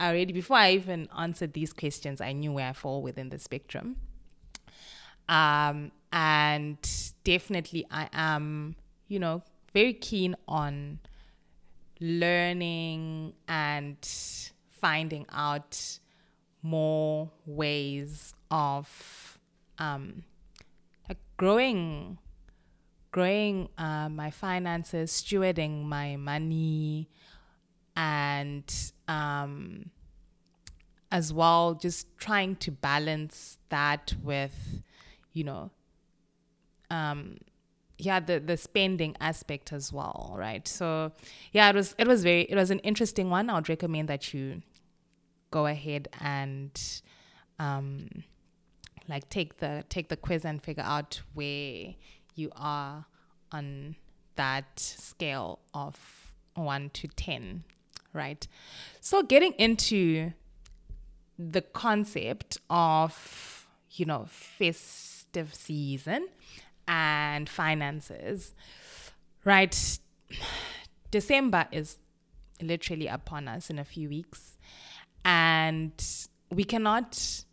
already, 0.00 0.32
before 0.32 0.56
I 0.56 0.72
even 0.72 1.08
answered 1.16 1.52
these 1.52 1.72
questions, 1.72 2.20
I 2.20 2.32
knew 2.32 2.52
where 2.52 2.68
I 2.68 2.72
fall 2.72 3.02
within 3.02 3.30
the 3.30 3.38
spectrum. 3.38 3.96
Um, 5.28 5.92
and 6.12 6.76
definitely, 7.24 7.86
I 7.90 8.08
am, 8.12 8.76
you 9.08 9.18
know, 9.18 9.42
very 9.72 9.94
keen 9.94 10.36
on 10.46 10.98
learning 12.00 13.32
and 13.48 13.96
finding 14.70 15.24
out 15.30 15.98
more 16.62 17.30
ways 17.46 18.34
of 18.50 19.38
um, 19.78 20.24
growing 21.36 22.18
growing 23.12 23.68
uh, 23.78 24.08
my 24.08 24.30
finances 24.30 25.12
stewarding 25.12 25.84
my 25.84 26.16
money 26.16 27.08
and 27.94 28.92
um, 29.06 29.90
as 31.10 31.32
well 31.32 31.74
just 31.74 32.06
trying 32.16 32.56
to 32.56 32.70
balance 32.72 33.58
that 33.68 34.14
with 34.22 34.82
you 35.32 35.44
know 35.44 35.70
um, 36.90 37.36
yeah 37.98 38.18
the 38.18 38.40
the 38.40 38.56
spending 38.56 39.14
aspect 39.20 39.72
as 39.72 39.92
well 39.92 40.34
right? 40.36 40.66
So 40.66 41.12
yeah 41.52 41.68
it 41.68 41.74
was 41.74 41.94
it 41.98 42.08
was 42.08 42.22
very 42.22 42.42
it 42.42 42.56
was 42.56 42.70
an 42.70 42.80
interesting 42.80 43.30
one. 43.30 43.48
I 43.50 43.54
would 43.54 43.68
recommend 43.68 44.08
that 44.08 44.32
you 44.34 44.62
go 45.50 45.66
ahead 45.66 46.08
and 46.20 46.72
um 47.58 48.08
like 49.08 49.28
take 49.28 49.58
the 49.58 49.84
take 49.88 50.08
the 50.08 50.16
quiz 50.16 50.44
and 50.44 50.62
figure 50.62 50.82
out 50.82 51.20
where 51.34 51.94
you 52.34 52.50
are 52.56 53.06
on 53.50 53.96
that 54.36 54.78
scale 54.78 55.60
of 55.74 56.34
1 56.54 56.90
to 56.90 57.08
10 57.08 57.64
right 58.12 58.46
so 59.00 59.22
getting 59.22 59.52
into 59.52 60.32
the 61.38 61.62
concept 61.62 62.58
of 62.70 63.66
you 63.90 64.06
know 64.06 64.26
festive 64.28 65.54
season 65.54 66.28
and 66.88 67.48
finances, 67.48 68.54
right? 69.44 69.98
December 71.10 71.66
is 71.72 71.98
literally 72.60 73.06
upon 73.06 73.48
us 73.48 73.70
in 73.70 73.78
a 73.78 73.84
few 73.84 74.08
weeks. 74.08 74.56
And 75.24 75.92
we 76.50 76.64
cannot 76.64 77.44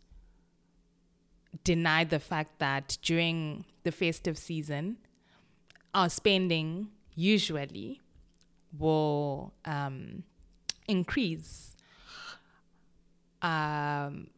deny 1.64 2.04
the 2.04 2.18
fact 2.20 2.58
that 2.58 2.98
during 3.02 3.64
the 3.82 3.92
festive 3.92 4.38
season, 4.38 4.98
our 5.94 6.08
spending 6.08 6.88
usually 7.14 8.00
will 8.78 9.52
um, 9.64 10.22
increase. 10.88 11.74
um, 13.42 14.28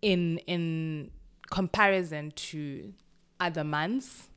in 0.00 0.38
in 0.46 1.10
comparison 1.50 2.32
to 2.32 2.92
other 3.38 3.64
months 3.64 4.28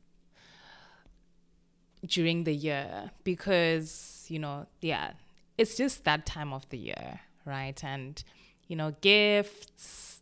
during 2.06 2.44
the 2.44 2.54
year 2.54 3.10
because 3.24 4.26
you 4.30 4.38
know 4.38 4.68
yeah 4.82 5.12
it's 5.58 5.76
just 5.76 6.04
that 6.04 6.26
time 6.26 6.54
of 6.54 6.68
the 6.70 6.78
year 6.78 7.20
right 7.46 7.84
and 7.84 8.24
you 8.68 8.76
know 8.76 8.94
gifts 9.02 10.15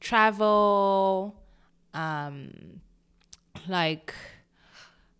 travel 0.00 1.34
um 1.94 2.80
like 3.66 4.14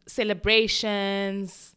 celebrations. 0.07 1.75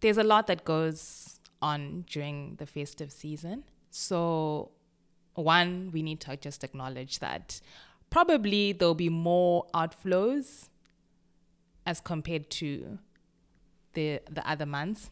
There's 0.00 0.18
a 0.18 0.24
lot 0.24 0.46
that 0.46 0.64
goes 0.64 1.40
on 1.60 2.04
during 2.08 2.56
the 2.56 2.66
festive 2.66 3.12
season. 3.12 3.64
So 3.90 4.70
one 5.34 5.90
we 5.92 6.02
need 6.02 6.20
to 6.20 6.36
just 6.36 6.64
acknowledge 6.64 7.18
that 7.20 7.60
probably 8.10 8.72
there'll 8.72 8.94
be 8.94 9.08
more 9.08 9.66
outflows 9.74 10.68
as 11.86 12.00
compared 12.00 12.50
to 12.50 12.98
the 13.94 14.20
the 14.30 14.48
other 14.48 14.66
months. 14.66 15.10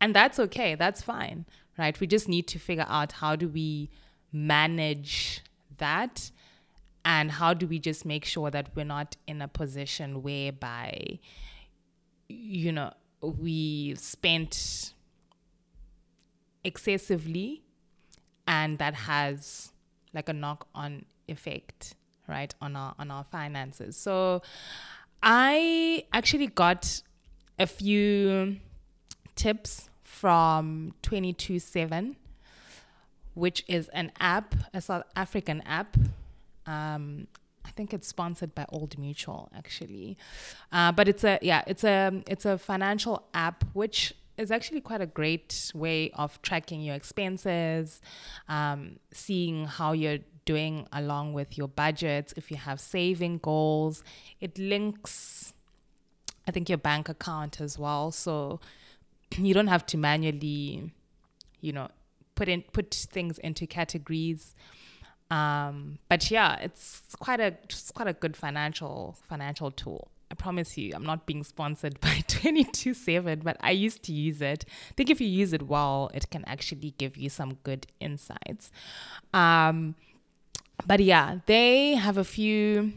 And 0.00 0.14
that's 0.14 0.38
okay 0.38 0.74
that's 0.74 1.02
fine 1.02 1.46
right? 1.78 1.98
We 1.98 2.06
just 2.06 2.28
need 2.28 2.46
to 2.48 2.58
figure 2.58 2.86
out 2.88 3.12
how 3.12 3.36
do 3.36 3.48
we 3.48 3.90
manage 4.32 5.42
that? 5.78 6.30
And 7.04 7.30
how 7.30 7.54
do 7.54 7.66
we 7.66 7.78
just 7.78 8.04
make 8.04 8.24
sure 8.24 8.50
that 8.50 8.70
we're 8.74 8.84
not 8.84 9.16
in 9.26 9.40
a 9.40 9.48
position 9.48 10.22
whereby 10.22 11.20
you 12.28 12.72
know 12.72 12.92
we 13.22 13.94
spent 13.94 14.92
excessively 16.64 17.62
and 18.48 18.78
that 18.78 18.94
has 18.94 19.72
like 20.12 20.28
a 20.28 20.32
knock 20.32 20.66
on 20.74 21.04
effect 21.28 21.94
right 22.28 22.52
on 22.60 22.74
our 22.74 22.94
on 22.98 23.10
our 23.10 23.24
finances? 23.24 23.96
So 23.96 24.42
i 25.22 26.04
actually 26.12 26.46
got 26.46 27.02
a 27.58 27.66
few 27.66 28.56
tips 29.34 29.88
from 30.04 30.94
22seven 31.02 32.16
which 33.36 33.64
is 33.68 33.88
an 33.88 34.10
app 34.18 34.54
a 34.74 34.80
south 34.80 35.04
african 35.14 35.60
app. 35.62 35.96
Um, 36.66 37.28
I 37.64 37.70
think 37.70 37.92
it's 37.92 38.08
sponsored 38.08 38.54
by 38.54 38.64
Old 38.70 38.98
Mutual 38.98 39.50
actually, 39.54 40.16
uh, 40.72 40.92
but 40.92 41.08
it's 41.08 41.24
a 41.24 41.38
yeah 41.42 41.62
it's 41.66 41.84
a 41.84 42.22
it's 42.26 42.44
a 42.44 42.58
financial 42.58 43.28
app 43.34 43.64
which 43.72 44.14
is 44.38 44.50
actually 44.50 44.80
quite 44.80 45.00
a 45.00 45.06
great 45.06 45.72
way 45.74 46.10
of 46.12 46.40
tracking 46.42 46.80
your 46.82 46.94
expenses, 46.94 48.00
um, 48.48 48.98
seeing 49.12 49.66
how 49.66 49.92
you're 49.92 50.18
doing 50.44 50.86
along 50.92 51.32
with 51.32 51.58
your 51.58 51.68
budgets. 51.68 52.32
If 52.36 52.50
you 52.50 52.56
have 52.56 52.80
saving 52.80 53.38
goals, 53.38 54.02
it 54.40 54.58
links, 54.58 55.52
I 56.46 56.50
think, 56.50 56.68
your 56.68 56.78
bank 56.78 57.08
account 57.08 57.60
as 57.60 57.78
well, 57.78 58.10
so 58.10 58.60
you 59.36 59.52
don't 59.52 59.66
have 59.66 59.84
to 59.86 59.98
manually, 59.98 60.92
you 61.60 61.72
know, 61.72 61.88
put 62.36 62.48
in 62.48 62.62
put 62.72 62.94
things 62.94 63.38
into 63.38 63.66
categories 63.66 64.54
um, 65.30 65.98
but 66.08 66.30
yeah, 66.30 66.56
it's 66.60 67.02
quite 67.18 67.40
a 67.40 67.56
it's 67.64 67.90
quite 67.90 68.08
a 68.08 68.12
good 68.12 68.36
financial 68.36 69.16
financial 69.28 69.70
tool. 69.70 70.08
I 70.30 70.34
promise 70.34 70.76
you, 70.76 70.92
I'm 70.94 71.04
not 71.04 71.26
being 71.26 71.44
sponsored 71.44 72.00
by 72.00 72.24
22seven, 72.26 73.44
but 73.44 73.56
I 73.60 73.70
used 73.70 74.02
to 74.04 74.12
use 74.12 74.40
it. 74.40 74.64
I 74.90 74.94
think 74.94 75.10
if 75.10 75.20
you 75.20 75.28
use 75.28 75.52
it 75.52 75.62
well, 75.62 76.10
it 76.14 76.30
can 76.30 76.44
actually 76.46 76.94
give 76.98 77.16
you 77.16 77.28
some 77.28 77.54
good 77.62 77.86
insights. 78.00 78.70
Um, 79.32 79.94
but 80.84 81.00
yeah, 81.00 81.38
they 81.46 81.94
have 81.94 82.16
a 82.16 82.24
few 82.24 82.92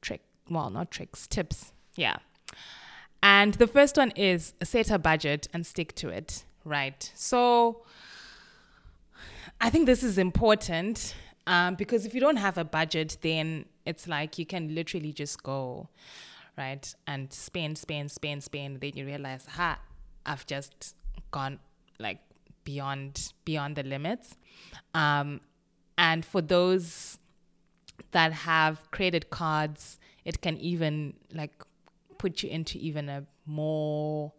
trick, 0.00 0.22
well, 0.50 0.70
not 0.70 0.90
tricks, 0.90 1.26
tips. 1.28 1.72
Yeah. 1.94 2.16
And 3.22 3.54
the 3.54 3.68
first 3.68 3.96
one 3.96 4.10
is 4.16 4.54
set 4.62 4.90
a 4.90 4.98
budget 4.98 5.46
and 5.52 5.64
stick 5.64 5.94
to 5.96 6.08
it, 6.08 6.44
right? 6.64 7.12
So 7.14 7.84
I 9.64 9.70
think 9.70 9.86
this 9.86 10.02
is 10.02 10.18
important 10.18 11.14
um, 11.46 11.76
because 11.76 12.04
if 12.04 12.14
you 12.14 12.20
don't 12.20 12.36
have 12.36 12.58
a 12.58 12.64
budget, 12.64 13.16
then 13.22 13.66
it's 13.86 14.08
like 14.08 14.36
you 14.36 14.44
can 14.44 14.74
literally 14.74 15.12
just 15.12 15.40
go, 15.44 15.88
right, 16.58 16.92
and 17.06 17.32
spend, 17.32 17.78
spend, 17.78 18.10
spend, 18.10 18.42
spend. 18.42 18.80
Then 18.80 18.92
you 18.96 19.06
realize, 19.06 19.46
ha, 19.46 19.78
I've 20.26 20.44
just 20.46 20.96
gone 21.30 21.60
like 22.00 22.18
beyond 22.64 23.32
beyond 23.44 23.76
the 23.76 23.84
limits. 23.84 24.36
Um, 24.94 25.40
and 25.96 26.24
for 26.24 26.40
those 26.40 27.18
that 28.10 28.32
have 28.32 28.90
credit 28.90 29.30
cards, 29.30 30.00
it 30.24 30.40
can 30.40 30.56
even 30.58 31.14
like 31.32 31.52
put 32.18 32.42
you 32.42 32.50
into 32.50 32.78
even 32.78 33.08
a 33.08 33.24
more, 33.46 34.32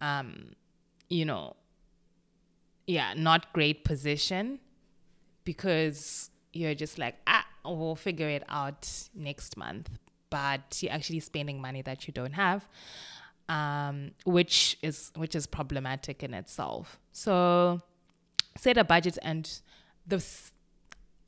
um, 0.00 0.52
you 1.10 1.26
know, 1.26 1.54
yeah, 2.86 3.14
not 3.16 3.52
great 3.52 3.84
position 3.84 4.58
because 5.44 6.30
you're 6.52 6.74
just 6.74 6.98
like, 6.98 7.16
ah, 7.26 7.46
we'll 7.64 7.96
figure 7.96 8.28
it 8.28 8.44
out 8.48 8.88
next 9.14 9.56
month. 9.56 9.90
But 10.30 10.82
you're 10.82 10.92
actually 10.92 11.20
spending 11.20 11.60
money 11.60 11.82
that 11.82 12.06
you 12.06 12.12
don't 12.12 12.32
have, 12.32 12.66
um, 13.48 14.12
which 14.24 14.78
is 14.82 15.12
which 15.14 15.34
is 15.34 15.46
problematic 15.46 16.22
in 16.22 16.32
itself. 16.32 16.98
So 17.12 17.82
set 18.56 18.78
a 18.78 18.84
budget 18.84 19.18
and 19.22 19.60
the 20.06 20.24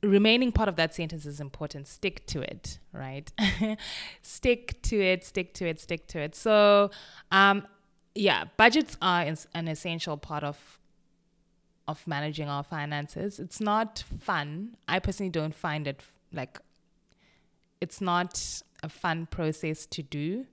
remaining 0.01 0.51
part 0.51 0.69
of 0.69 0.75
that 0.75 0.93
sentence 0.93 1.25
is 1.25 1.39
important. 1.39 1.87
Stick 1.87 2.25
to 2.27 2.41
it, 2.41 2.79
right? 2.91 3.31
stick 4.21 4.81
to 4.83 4.99
it, 4.99 5.23
stick 5.23 5.53
to 5.55 5.67
it, 5.67 5.79
stick 5.79 6.07
to 6.07 6.19
it. 6.19 6.35
So, 6.35 6.91
um, 7.31 7.67
yeah, 8.13 8.45
budgets 8.57 8.97
are 9.01 9.25
an 9.53 9.67
essential 9.67 10.17
part 10.17 10.43
of 10.43 10.79
of 11.87 12.05
managing 12.07 12.49
our 12.49 12.63
finances. 12.63 13.39
It's 13.39 13.61
not 13.61 14.03
fun. 14.19 14.75
I 14.87 14.99
personally 14.99 15.29
don't 15.29 15.53
find 15.53 15.87
it 15.87 16.01
like 16.33 16.59
it's 17.81 18.01
not 18.01 18.61
a 18.83 18.89
fun 18.89 19.27
process 19.27 19.85
to 19.87 20.01
do, 20.01 20.45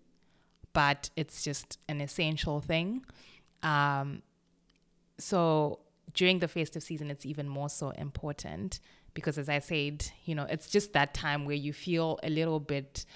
but 0.73 1.11
it's 1.17 1.43
just 1.43 1.79
an 1.89 2.01
essential 2.01 2.61
thing. 2.61 3.05
Um, 3.63 4.23
so 5.19 5.81
during 6.15 6.41
the 6.41 6.49
festive 6.49 6.83
season, 6.83 7.11
it's 7.11 7.25
even 7.25 7.49
more 7.49 7.69
so 7.69 7.91
important 7.91 8.81
because, 9.15 9.39
as 9.39 9.49
I 9.49 9.61
said, 9.61 10.11
you 10.25 10.35
know, 10.35 10.47
it's 10.49 10.69
just 10.69 10.93
that 10.93 11.15
time 11.15 11.45
where 11.45 11.57
you 11.57 11.73
feel 11.73 12.19
a 12.23 12.31
little 12.31 12.61
bit. 12.61 13.07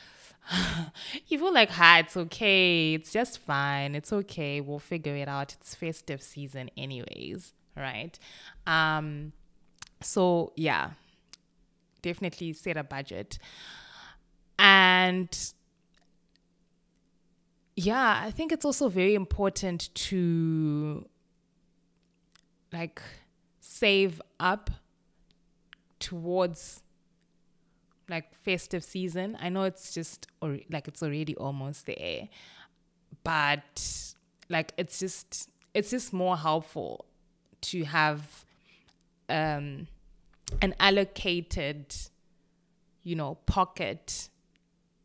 you 1.27 1.39
feel 1.39 1.53
like, 1.53 1.71
hi, 1.71 2.01
it's 2.01 2.17
okay. 2.17 2.95
It's 2.95 3.13
just 3.13 3.39
fine. 3.39 3.95
It's 3.95 4.13
okay. 4.13 4.61
We'll 4.61 4.79
figure 4.79 5.17
it 5.17 5.29
out. 5.29 5.55
It's 5.55 5.75
festive 5.75 6.23
season, 6.23 6.71
anyways 6.77 7.53
right? 7.77 8.19
Um, 8.67 9.33
so 10.03 10.53
yeah, 10.57 10.91
definitely 12.03 12.53
set 12.53 12.77
a 12.77 12.85
budget. 12.85 13.39
And 14.59 15.37
yeah, 17.77 18.23
I 18.25 18.31
think 18.31 18.53
it's 18.53 18.65
also 18.65 18.89
very 18.89 19.15
important 19.15 19.95
to 19.95 21.07
like 22.73 23.01
save 23.61 24.21
up 24.41 24.71
towards 25.99 26.83
like 28.09 28.35
festive 28.35 28.85
season. 28.85 29.37
I 29.41 29.49
know 29.49 29.65
it's 29.65 29.93
just 29.93 30.27
or 30.41 30.59
like 30.71 30.89
it's 30.89 31.03
already 31.03 31.37
almost 31.37 31.87
there, 31.87 32.29
but 33.25 34.15
like 34.49 34.73
it's 34.77 34.99
just 34.99 35.51
it's 35.75 35.91
just 35.91 36.13
more 36.13 36.37
helpful 36.37 37.06
to 37.71 37.85
have 37.85 38.45
um, 39.29 39.87
an 40.63 40.75
allocated, 40.79 41.95
you 43.03 43.17
know, 43.17 43.37
pocket 43.47 44.29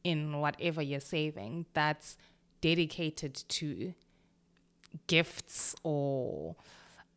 in 0.04 0.40
whatever 0.40 0.82
you're 0.82 1.00
saving 1.00 1.66
that's 1.74 2.18
dedicated 2.62 3.36
to 3.48 3.94
gifts 5.08 5.76
or 5.84 6.56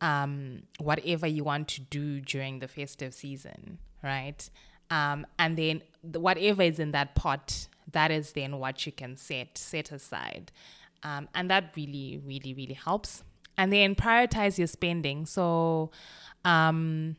um, 0.01 0.63
whatever 0.79 1.27
you 1.27 1.43
want 1.43 1.67
to 1.67 1.81
do 1.81 2.19
during 2.19 2.59
the 2.59 2.67
festive 2.67 3.13
season, 3.13 3.79
right? 4.03 4.49
Um, 4.89 5.25
and 5.39 5.57
then 5.57 5.81
the, 6.03 6.19
whatever 6.19 6.61
is 6.61 6.79
in 6.79 6.91
that 6.91 7.15
pot, 7.15 7.67
that 7.91 8.11
is 8.11 8.33
then 8.33 8.57
what 8.57 8.85
you 8.85 8.91
can 8.91 9.17
set 9.17 9.57
set 9.57 9.91
aside, 9.91 10.51
um, 11.03 11.27
and 11.33 11.49
that 11.49 11.71
really, 11.75 12.19
really, 12.23 12.53
really 12.53 12.73
helps 12.73 13.23
and 13.57 13.71
then 13.71 13.95
prioritize 13.95 14.57
your 14.57 14.67
spending. 14.67 15.25
So, 15.25 15.91
um, 16.43 17.15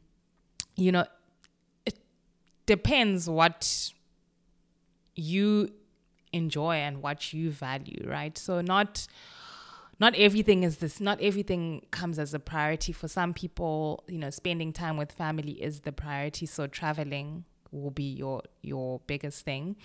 you 0.77 0.93
know, 0.93 1.07
it 1.85 1.99
depends 2.67 3.29
what 3.29 3.93
you 5.15 5.71
enjoy 6.33 6.77
and 6.77 7.03
what 7.03 7.33
you 7.33 7.51
value, 7.51 8.05
right? 8.07 8.37
So 8.37 8.61
not 8.61 9.07
not 9.99 10.15
everything 10.17 10.63
is 10.63 10.79
this 10.79 11.01
not 11.01 11.21
everything 11.21 11.87
comes 11.91 12.19
as 12.19 12.35
a 12.35 12.39
priority 12.39 12.93
for 12.93 13.09
some 13.09 13.33
people 13.33 14.05
you 14.09 14.19
know 14.19 14.31
spending 14.31 14.73
time 14.73 14.97
with 14.97 15.11
family 15.13 15.53
is 15.53 15.81
the 15.81 15.93
priority 15.93 16.47
so 16.47 16.67
traveling 16.67 17.45
will 17.71 17.91
be 17.91 18.05
your 18.05 18.43
your 18.63 19.01
biggest 19.07 19.45
thing 19.45 19.77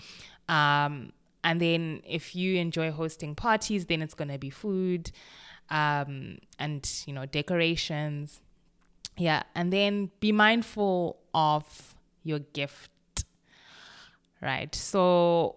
um, 0.49 1.11
and 1.43 1.61
then 1.61 2.01
if 2.07 2.35
you 2.35 2.57
enjoy 2.57 2.91
hosting 2.91 3.35
parties 3.35 3.85
then 3.85 4.01
it's 4.01 4.13
going 4.13 4.29
to 4.29 4.37
be 4.37 4.49
food 4.49 5.11
um, 5.71 6.37
and 6.59 7.03
you 7.07 7.13
know 7.13 7.25
decorations 7.25 8.39
yeah 9.17 9.43
and 9.55 9.73
then 9.73 10.11
be 10.19 10.31
mindful 10.31 11.17
of 11.33 11.95
your 12.23 12.39
gift 12.39 12.91
right 14.41 14.75
so 14.75 15.55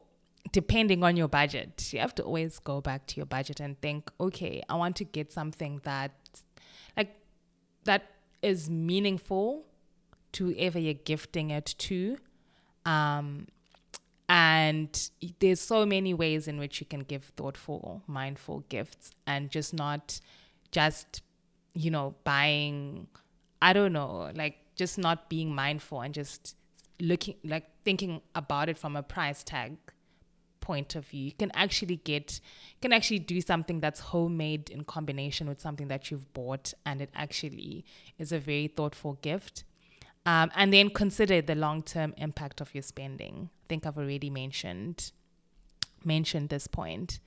depending 0.55 1.03
on 1.03 1.17
your 1.17 1.27
budget, 1.27 1.93
you 1.93 1.99
have 1.99 2.15
to 2.15 2.23
always 2.23 2.61
go 2.61 2.81
back 2.81 3.09
to 3.09 3.17
your 3.17 3.27
budget 3.27 3.59
and 3.59 3.81
think, 3.81 4.09
okay, 4.21 4.63
I 4.69 4.77
want 4.77 4.95
to 4.97 5.05
get 5.05 5.33
something 5.33 5.81
that 5.83 6.13
like 6.97 7.17
that 7.83 8.03
is 8.41 8.71
meaningful 8.71 9.67
to 10.35 10.47
whoever 10.47 10.79
you're 10.79 10.95
gifting 10.95 11.51
it 11.51 11.75
to. 11.79 12.19
Um, 12.87 13.49
and 14.55 15.11
there's 15.41 15.61
so 15.61 15.85
many 15.85 16.15
ways 16.15 16.47
in 16.47 16.59
which 16.59 16.81
you 16.81 16.87
can 16.87 17.01
give 17.01 17.25
thoughtful, 17.37 18.03
mindful 18.07 18.61
gifts 18.69 19.11
and 19.27 19.51
just 19.51 19.75
not 19.75 20.21
just, 20.71 21.23
you 21.75 21.91
know, 21.91 22.15
buying, 22.23 23.09
I 23.61 23.73
don't 23.73 23.93
know, 23.93 24.31
like 24.43 24.57
just 24.77 24.97
not 24.97 25.29
being 25.29 25.53
mindful 25.53 26.03
and 26.03 26.15
just 26.15 26.55
looking, 27.01 27.35
like 27.43 27.67
thinking 27.85 28.23
about 28.37 28.69
it 28.69 28.79
from 28.79 28.95
a 28.95 29.03
price 29.03 29.43
tag 29.43 29.77
point 30.61 30.95
of 30.95 31.05
view. 31.09 31.25
You 31.25 31.33
can 31.33 31.51
actually 31.55 31.97
get, 31.97 32.39
can 32.81 32.93
actually 32.93 33.19
do 33.19 33.41
something 33.41 33.81
that's 33.81 33.99
homemade 33.99 34.71
in 34.71 34.85
combination 34.85 35.49
with 35.49 35.61
something 35.61 35.89
that 35.89 36.13
you've 36.13 36.33
bought, 36.33 36.75
and 36.87 37.03
it 37.03 37.11
actually 37.17 37.85
is 38.21 38.31
a 38.31 38.39
very 38.39 38.69
thoughtful 38.69 39.15
gift. 39.21 39.65
Um, 40.27 40.53
and 40.55 40.73
then 40.73 40.91
consider 40.91 41.43
the 41.43 41.57
long-term 41.57 42.15
impact 42.19 42.61
of 42.61 42.73
your 42.73 42.83
spending. 42.83 43.51
Think 43.69 43.87
I've 43.87 43.99
already 43.99 44.31
mentioned 44.31 45.13
mentioned 46.05 46.51
this 46.51 46.67
point, 46.67 47.19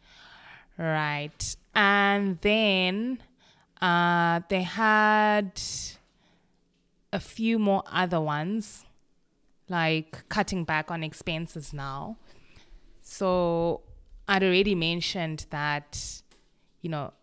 right? 0.78 1.56
And 1.74 2.40
then 2.42 3.20
uh, 3.82 4.42
they 4.50 4.64
had 4.64 5.60
a 7.12 7.20
few 7.20 7.58
more 7.60 7.84
other 7.92 8.22
ones, 8.22 8.86
like 9.70 10.28
cutting 10.30 10.64
back 10.64 10.92
on 10.92 11.04
expenses 11.04 11.74
now. 11.74 12.18
So 13.02 13.82
I'd 14.28 14.44
already 14.44 14.76
mentioned 14.76 15.46
that, 15.50 16.22
you 16.82 16.90
know, 16.90 17.14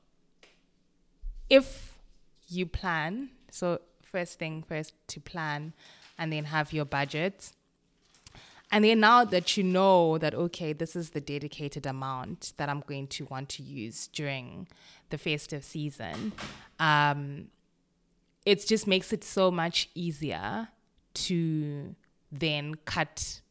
if 1.48 1.98
you 2.48 2.66
plan, 2.66 3.30
so 3.50 3.80
first 4.02 4.38
thing 4.38 4.64
first 4.66 4.94
to 5.08 5.20
plan 5.20 5.72
and 6.18 6.32
then 6.32 6.44
have 6.44 6.72
your 6.72 6.84
budget. 6.84 7.52
And 8.74 8.84
then 8.84 8.98
now 8.98 9.24
that 9.24 9.56
you 9.56 9.62
know 9.62 10.18
that, 10.18 10.34
okay, 10.34 10.72
this 10.72 10.96
is 10.96 11.10
the 11.10 11.20
dedicated 11.20 11.86
amount 11.86 12.54
that 12.56 12.68
I'm 12.68 12.82
going 12.88 13.06
to 13.06 13.24
want 13.26 13.48
to 13.50 13.62
use 13.62 14.08
during 14.08 14.66
the 15.10 15.16
festive 15.16 15.62
season, 15.62 16.32
um, 16.80 17.46
it 18.44 18.66
just 18.66 18.88
makes 18.88 19.12
it 19.12 19.22
so 19.22 19.52
much 19.52 19.90
easier 19.94 20.70
to 21.14 21.94
then 22.32 22.74
cut 22.84 23.42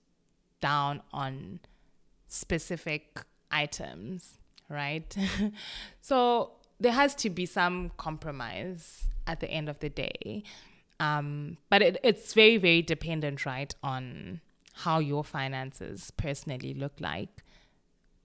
down 0.60 1.02
on 1.14 1.62
specific 2.28 3.22
items, 3.50 4.40
right? 4.68 5.16
so 6.02 6.52
there 6.82 6.92
has 6.92 7.16
to 7.16 7.30
be 7.30 7.46
some 7.46 7.92
compromise 7.96 9.08
at 9.26 9.40
the 9.40 9.50
end 9.50 9.70
of 9.70 9.80
the 9.80 9.88
day. 9.88 10.44
Um, 11.00 11.56
but 11.70 11.82
it, 11.82 11.98
it's 12.04 12.34
very, 12.34 12.58
very 12.58 12.82
dependent, 12.82 13.46
right, 13.46 13.74
on 13.82 14.42
how 14.74 15.00
your 15.00 15.24
finances 15.24 16.12
personally 16.18 16.74
look 16.74 16.94
like. 17.00 17.44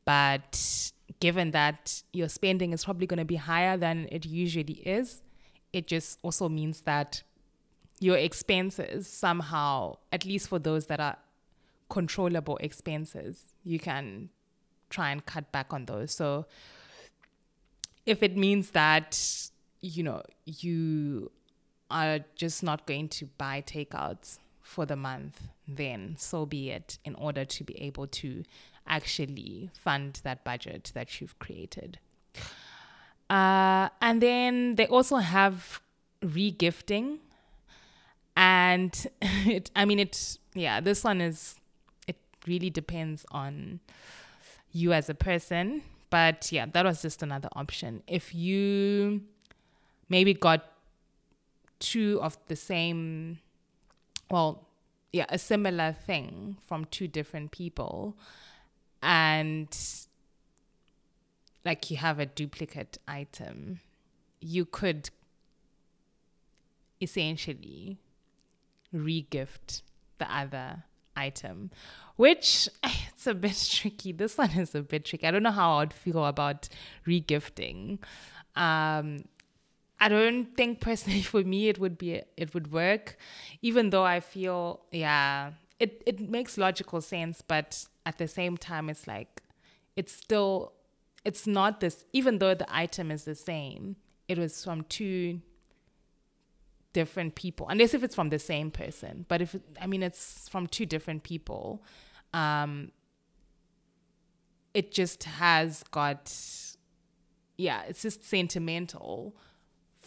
But 0.04 0.92
given 1.20 1.50
that 1.52 2.02
your 2.12 2.28
spending 2.28 2.72
is 2.72 2.84
probably 2.84 3.06
going 3.06 3.18
to 3.18 3.24
be 3.24 3.36
higher 3.36 3.76
than 3.76 4.08
it 4.10 4.24
usually 4.24 4.80
is, 4.86 5.22
it 5.72 5.86
just 5.86 6.18
also 6.22 6.48
means 6.48 6.82
that 6.82 7.22
your 8.00 8.16
expenses 8.16 9.06
somehow, 9.06 9.98
at 10.12 10.24
least 10.24 10.48
for 10.48 10.58
those 10.58 10.86
that 10.86 11.00
are 11.00 11.16
controllable 11.90 12.56
expenses, 12.58 13.52
you 13.64 13.78
can 13.78 14.30
try 14.88 15.10
and 15.10 15.26
cut 15.26 15.50
back 15.52 15.72
on 15.72 15.84
those. 15.84 16.12
So 16.12 16.46
if 18.06 18.22
it 18.22 18.36
means 18.36 18.70
that, 18.70 19.50
you 19.80 20.02
know, 20.02 20.22
you 20.46 21.30
are 21.90 22.20
just 22.34 22.62
not 22.62 22.86
going 22.86 23.08
to 23.08 23.26
buy 23.36 23.62
takeouts 23.66 24.38
for 24.68 24.84
the 24.84 24.96
month, 24.96 25.48
then 25.66 26.14
so 26.18 26.44
be 26.44 26.70
it, 26.70 26.98
in 27.02 27.14
order 27.14 27.42
to 27.42 27.64
be 27.64 27.80
able 27.80 28.06
to 28.06 28.44
actually 28.86 29.70
fund 29.72 30.20
that 30.24 30.44
budget 30.44 30.92
that 30.94 31.20
you've 31.20 31.38
created. 31.38 31.98
Uh, 33.30 33.88
and 34.02 34.20
then 34.20 34.74
they 34.74 34.86
also 34.86 35.16
have 35.16 35.80
regifting. 36.22 37.16
And 38.36 38.94
it, 39.22 39.70
I 39.74 39.86
mean, 39.86 39.98
it, 39.98 40.38
yeah, 40.52 40.80
this 40.82 41.02
one 41.02 41.22
is 41.22 41.56
it 42.06 42.16
really 42.46 42.68
depends 42.68 43.24
on 43.30 43.80
you 44.70 44.92
as 44.92 45.08
a 45.08 45.14
person. 45.14 45.80
But 46.10 46.52
yeah, 46.52 46.66
that 46.66 46.84
was 46.84 47.00
just 47.00 47.22
another 47.22 47.48
option. 47.56 48.02
If 48.06 48.34
you 48.34 49.22
maybe 50.10 50.34
got 50.34 50.72
two 51.78 52.20
of 52.20 52.36
the 52.48 52.56
same, 52.56 53.38
well, 54.30 54.66
yeah, 55.12 55.26
a 55.28 55.38
similar 55.38 55.92
thing 55.92 56.58
from 56.66 56.84
two 56.86 57.08
different 57.08 57.50
people, 57.50 58.16
and 59.02 59.76
like 61.64 61.90
you 61.90 61.96
have 61.96 62.18
a 62.18 62.26
duplicate 62.26 62.98
item, 63.06 63.80
you 64.40 64.64
could 64.64 65.10
essentially 67.00 67.98
regift 68.94 69.82
the 70.18 70.34
other 70.34 70.84
item, 71.16 71.70
which 72.16 72.68
it's 72.84 73.26
a 73.26 73.34
bit 73.34 73.68
tricky. 73.70 74.12
This 74.12 74.38
one 74.38 74.50
is 74.52 74.74
a 74.74 74.82
bit 74.82 75.04
tricky. 75.04 75.26
I 75.26 75.30
don't 75.30 75.42
know 75.42 75.50
how 75.50 75.78
I'd 75.78 75.92
feel 75.92 76.24
about 76.24 76.68
regifting. 77.06 77.98
Um, 78.56 79.24
I 80.00 80.08
don't 80.08 80.56
think 80.56 80.80
personally 80.80 81.22
for 81.32 81.42
me 81.42 81.68
it 81.68 81.78
would 81.78 81.98
be 81.98 82.22
it 82.36 82.54
would 82.54 82.72
work, 82.72 83.16
even 83.62 83.90
though 83.90 84.04
I 84.04 84.20
feel 84.20 84.80
yeah 84.92 85.52
it 85.78 86.02
it 86.06 86.20
makes 86.20 86.58
logical 86.58 87.00
sense, 87.00 87.42
but 87.42 87.86
at 88.06 88.18
the 88.18 88.28
same 88.28 88.56
time 88.56 88.88
it's 88.88 89.06
like 89.06 89.42
it's 89.96 90.12
still 90.12 90.72
it's 91.24 91.46
not 91.46 91.80
this 91.80 92.04
even 92.12 92.38
though 92.38 92.54
the 92.54 92.66
item 92.74 93.10
is 93.10 93.24
the 93.24 93.34
same. 93.34 93.96
It 94.28 94.36
was 94.38 94.62
from 94.62 94.82
two 94.84 95.40
different 96.92 97.34
people, 97.34 97.66
unless 97.68 97.94
if 97.94 98.02
it's 98.02 98.14
from 98.14 98.28
the 98.30 98.38
same 98.38 98.70
person. 98.70 99.24
But 99.28 99.42
if 99.42 99.56
I 99.80 99.86
mean 99.86 100.02
it's 100.02 100.48
from 100.48 100.66
two 100.66 100.86
different 100.86 101.22
people, 101.22 101.82
um, 102.34 102.92
it 104.74 104.92
just 104.92 105.24
has 105.24 105.82
got, 105.90 106.32
yeah, 107.56 107.82
it's 107.88 108.02
just 108.02 108.24
sentimental 108.24 109.34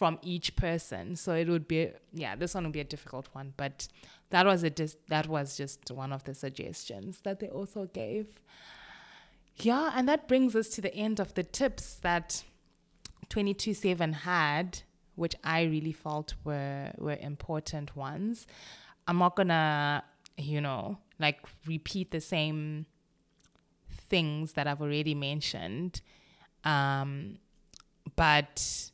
from 0.02 0.18
each 0.20 0.56
person. 0.56 1.14
So 1.14 1.32
it 1.34 1.48
would 1.48 1.68
be, 1.68 1.92
yeah, 2.12 2.34
this 2.34 2.54
one 2.54 2.64
would 2.64 2.72
be 2.72 2.80
a 2.80 2.84
difficult 2.84 3.28
one. 3.34 3.54
But 3.56 3.86
that 4.30 4.44
was 4.44 4.64
a 4.64 4.70
dis- 4.70 4.96
that 5.06 5.28
was 5.28 5.56
just 5.56 5.92
one 5.92 6.12
of 6.12 6.24
the 6.24 6.34
suggestions 6.34 7.20
that 7.20 7.38
they 7.38 7.46
also 7.46 7.86
gave. 7.86 8.26
Yeah, 9.58 9.92
and 9.94 10.08
that 10.08 10.26
brings 10.26 10.56
us 10.56 10.68
to 10.70 10.80
the 10.80 10.92
end 10.92 11.20
of 11.20 11.34
the 11.34 11.44
tips 11.44 11.94
that 12.02 12.42
22seven 13.28 14.12
had 14.12 14.80
which 15.14 15.36
I 15.44 15.62
really 15.62 15.92
felt 15.92 16.34
were 16.42 16.90
were 16.98 17.18
important 17.20 17.94
ones. 17.94 18.48
I'm 19.06 19.18
not 19.18 19.36
gonna, 19.36 20.02
you 20.36 20.60
know, 20.60 20.98
like 21.20 21.38
repeat 21.64 22.10
the 22.10 22.20
same 22.20 22.86
things 23.88 24.54
that 24.54 24.66
I've 24.66 24.82
already 24.82 25.14
mentioned. 25.14 26.00
Um, 26.64 27.38
but 28.16 28.90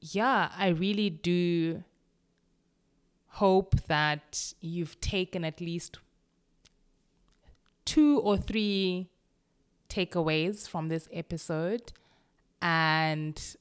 yeah, 0.00 0.50
I 0.56 0.68
really 0.68 1.10
do 1.10 1.84
hope 3.28 3.74
that 3.86 4.54
you've 4.60 5.00
taken 5.00 5.44
at 5.44 5.60
least 5.60 5.98
two 7.84 8.18
or 8.20 8.36
three 8.36 9.08
takeaways 9.88 10.68
from 10.68 10.88
this 10.88 11.08
episode 11.12 11.92
and 12.62 13.56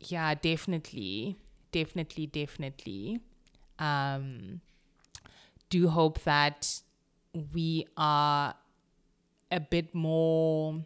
yeah, 0.00 0.34
definitely, 0.34 1.36
definitely, 1.72 2.26
definitely. 2.26 3.20
Um, 3.78 4.60
do 5.70 5.88
hope 5.88 6.22
that 6.22 6.80
we 7.52 7.86
are 7.96 8.54
a 9.50 9.60
bit 9.60 9.94
more 9.94 10.84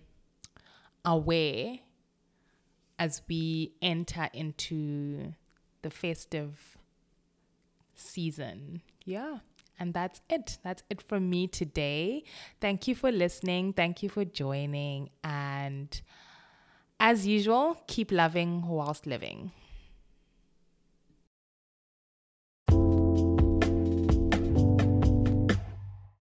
aware 1.05 1.79
as 3.01 3.23
we 3.29 3.73
enter 3.81 4.29
into 4.35 5.33
the 5.81 5.91
festive 5.91 6.77
season. 7.95 8.83
Yeah. 9.07 9.39
And 9.79 9.95
that's 9.95 10.21
it. 10.29 10.59
That's 10.63 10.83
it 10.91 11.01
from 11.01 11.31
me 11.31 11.47
today. 11.47 12.25
Thank 12.61 12.87
you 12.87 12.95
for 12.95 13.11
listening. 13.11 13.73
Thank 13.73 14.03
you 14.03 14.11
for 14.11 14.27
joining. 14.27 15.09
And 15.25 15.99
as 17.01 17.27
usual, 17.27 17.83
keep 17.87 18.13
loving 18.13 18.69
whilst 18.69 19.07
living. 19.07 19.53